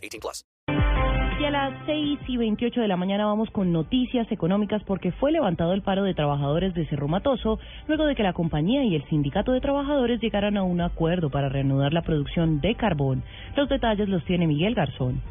18 0.00 0.20
plus. 0.20 0.44
Y 1.40 1.44
a 1.46 1.50
las 1.50 1.72
6 1.86 2.18
y 2.28 2.36
28 2.36 2.82
de 2.82 2.88
la 2.88 2.98
mañana 2.98 3.24
vamos 3.24 3.48
con 3.50 3.72
noticias 3.72 4.30
económicas 4.30 4.82
porque 4.84 5.10
fue 5.10 5.32
levantado 5.32 5.72
el 5.72 5.80
paro 5.80 6.04
de 6.04 6.12
trabajadores 6.12 6.74
de 6.74 6.86
Cerro 6.86 7.08
Matoso 7.08 7.58
luego 7.88 8.04
de 8.04 8.14
que 8.14 8.22
la 8.22 8.34
compañía 8.34 8.84
y 8.84 8.94
el 8.94 9.08
sindicato 9.08 9.52
de 9.52 9.62
trabajadores 9.62 10.20
llegaran 10.20 10.58
a 10.58 10.64
un 10.64 10.82
acuerdo 10.82 11.30
para 11.30 11.48
reanudar 11.48 11.94
la 11.94 12.02
producción 12.02 12.60
de 12.60 12.74
carbón. 12.74 13.22
Los 13.56 13.70
detalles 13.70 14.10
los 14.10 14.22
tiene 14.26 14.46
Miguel 14.46 14.74
Garzón. 14.74 15.22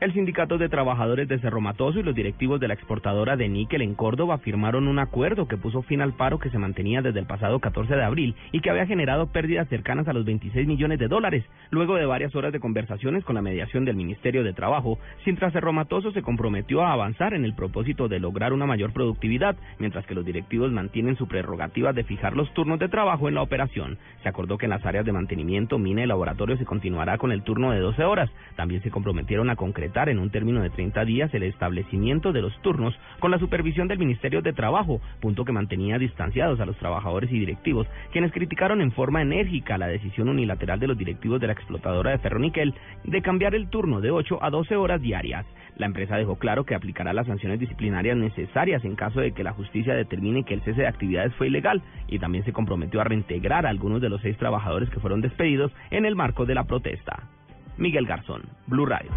El 0.00 0.14
Sindicato 0.14 0.56
de 0.56 0.70
Trabajadores 0.70 1.28
de 1.28 1.38
Cerro 1.40 1.60
Matoso 1.60 1.98
y 1.98 2.02
los 2.02 2.14
directivos 2.14 2.58
de 2.58 2.68
la 2.68 2.72
exportadora 2.72 3.36
de 3.36 3.50
níquel 3.50 3.82
en 3.82 3.94
Córdoba 3.94 4.38
firmaron 4.38 4.88
un 4.88 4.98
acuerdo 4.98 5.46
que 5.46 5.58
puso 5.58 5.82
fin 5.82 6.00
al 6.00 6.14
paro 6.14 6.38
que 6.38 6.48
se 6.48 6.56
mantenía 6.56 7.02
desde 7.02 7.20
el 7.20 7.26
pasado 7.26 7.60
14 7.60 7.94
de 7.94 8.02
abril 8.02 8.34
y 8.50 8.62
que 8.62 8.70
había 8.70 8.86
generado 8.86 9.26
pérdidas 9.26 9.68
cercanas 9.68 10.08
a 10.08 10.14
los 10.14 10.24
26 10.24 10.66
millones 10.66 11.00
de 11.00 11.08
dólares, 11.08 11.44
luego 11.68 11.96
de 11.96 12.06
varias 12.06 12.34
horas 12.34 12.50
de 12.50 12.60
conversaciones 12.60 13.24
con 13.24 13.34
la 13.34 13.42
mediación 13.42 13.84
del 13.84 13.96
Ministerio 13.96 14.42
de 14.42 14.54
Trabajo. 14.54 14.98
Sintra 15.22 15.50
Cerro 15.50 15.74
Matoso 15.74 16.12
se 16.12 16.22
comprometió 16.22 16.80
a 16.80 16.94
avanzar 16.94 17.34
en 17.34 17.44
el 17.44 17.54
propósito 17.54 18.08
de 18.08 18.20
lograr 18.20 18.54
una 18.54 18.64
mayor 18.64 18.94
productividad, 18.94 19.54
mientras 19.78 20.06
que 20.06 20.14
los 20.14 20.24
directivos 20.24 20.72
mantienen 20.72 21.16
su 21.16 21.28
prerrogativa 21.28 21.92
de 21.92 22.04
fijar 22.04 22.34
los 22.34 22.50
turnos 22.54 22.78
de 22.78 22.88
trabajo 22.88 23.28
en 23.28 23.34
la 23.34 23.42
operación. 23.42 23.98
Se 24.22 24.30
acordó 24.30 24.56
que 24.56 24.64
en 24.64 24.70
las 24.70 24.86
áreas 24.86 25.04
de 25.04 25.12
mantenimiento, 25.12 25.76
mina 25.76 26.02
y 26.02 26.06
laboratorio 26.06 26.56
se 26.56 26.64
continuará 26.64 27.18
con 27.18 27.32
el 27.32 27.42
turno 27.42 27.70
de 27.72 27.80
12 27.80 28.02
horas. 28.04 28.30
También 28.56 28.82
se 28.82 28.90
comprometieron 28.90 29.50
a 29.50 29.56
concretar 29.56 29.89
en 29.90 30.20
un 30.20 30.30
término 30.30 30.62
de 30.62 30.70
30 30.70 31.04
días 31.04 31.34
el 31.34 31.42
establecimiento 31.42 32.32
de 32.32 32.42
los 32.42 32.56
turnos 32.62 32.94
con 33.18 33.32
la 33.32 33.40
supervisión 33.40 33.88
del 33.88 33.98
Ministerio 33.98 34.40
de 34.40 34.52
Trabajo, 34.52 35.00
punto 35.20 35.44
que 35.44 35.50
mantenía 35.52 35.98
distanciados 35.98 36.60
a 36.60 36.64
los 36.64 36.76
trabajadores 36.76 37.30
y 37.32 37.40
directivos, 37.40 37.88
quienes 38.12 38.30
criticaron 38.30 38.80
en 38.82 38.92
forma 38.92 39.20
enérgica 39.20 39.78
la 39.78 39.88
decisión 39.88 40.28
unilateral 40.28 40.78
de 40.78 40.86
los 40.86 40.96
directivos 40.96 41.40
de 41.40 41.48
la 41.48 41.54
explotadora 41.54 42.12
de 42.12 42.18
Ferroniquel 42.18 42.72
de 43.02 43.20
cambiar 43.20 43.56
el 43.56 43.68
turno 43.68 44.00
de 44.00 44.12
8 44.12 44.38
a 44.40 44.50
12 44.50 44.76
horas 44.76 45.02
diarias. 45.02 45.44
La 45.76 45.86
empresa 45.86 46.16
dejó 46.16 46.36
claro 46.36 46.64
que 46.64 46.76
aplicará 46.76 47.12
las 47.12 47.26
sanciones 47.26 47.58
disciplinarias 47.58 48.16
necesarias 48.16 48.84
en 48.84 48.94
caso 48.94 49.20
de 49.20 49.32
que 49.32 49.42
la 49.42 49.52
justicia 49.52 49.94
determine 49.94 50.44
que 50.44 50.54
el 50.54 50.62
cese 50.62 50.82
de 50.82 50.88
actividades 50.88 51.34
fue 51.34 51.48
ilegal 51.48 51.82
y 52.06 52.20
también 52.20 52.44
se 52.44 52.52
comprometió 52.52 53.00
a 53.00 53.04
reintegrar 53.04 53.66
a 53.66 53.70
algunos 53.70 54.00
de 54.00 54.08
los 54.08 54.20
seis 54.20 54.36
trabajadores 54.38 54.88
que 54.90 55.00
fueron 55.00 55.20
despedidos 55.20 55.72
en 55.90 56.06
el 56.06 56.14
marco 56.14 56.46
de 56.46 56.54
la 56.54 56.64
protesta. 56.64 57.24
Miguel 57.80 58.06
Garzón, 58.06 58.42
Blue 58.66 58.86
Radio. 58.86 59.10